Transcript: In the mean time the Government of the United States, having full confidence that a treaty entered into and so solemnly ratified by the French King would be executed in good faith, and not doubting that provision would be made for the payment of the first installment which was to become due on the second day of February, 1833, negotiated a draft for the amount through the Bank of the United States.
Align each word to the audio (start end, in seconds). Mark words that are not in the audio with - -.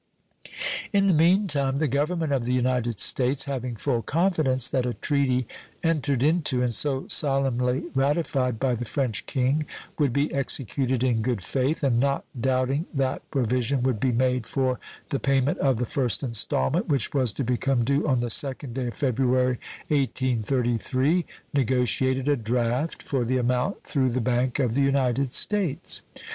In 0.91 1.05
the 1.05 1.13
mean 1.13 1.47
time 1.47 1.75
the 1.75 1.87
Government 1.87 2.33
of 2.33 2.45
the 2.45 2.55
United 2.55 2.99
States, 2.99 3.45
having 3.45 3.75
full 3.75 4.01
confidence 4.01 4.67
that 4.67 4.87
a 4.87 4.95
treaty 4.95 5.45
entered 5.83 6.23
into 6.23 6.63
and 6.63 6.73
so 6.73 7.05
solemnly 7.07 7.83
ratified 7.93 8.57
by 8.59 8.73
the 8.73 8.83
French 8.83 9.27
King 9.27 9.63
would 9.99 10.11
be 10.11 10.33
executed 10.33 11.03
in 11.03 11.21
good 11.21 11.43
faith, 11.43 11.83
and 11.83 11.99
not 11.99 12.25
doubting 12.39 12.87
that 12.91 13.21
provision 13.29 13.83
would 13.83 13.99
be 13.99 14.11
made 14.11 14.47
for 14.47 14.79
the 15.09 15.19
payment 15.19 15.59
of 15.59 15.77
the 15.77 15.85
first 15.85 16.23
installment 16.23 16.87
which 16.87 17.13
was 17.13 17.31
to 17.33 17.43
become 17.43 17.85
due 17.85 18.07
on 18.07 18.21
the 18.21 18.31
second 18.31 18.73
day 18.73 18.87
of 18.87 18.95
February, 18.95 19.59
1833, 19.89 21.27
negotiated 21.53 22.27
a 22.27 22.35
draft 22.35 23.03
for 23.03 23.23
the 23.23 23.37
amount 23.37 23.83
through 23.83 24.09
the 24.09 24.19
Bank 24.19 24.57
of 24.57 24.73
the 24.73 24.81
United 24.81 25.31
States. 25.31 26.01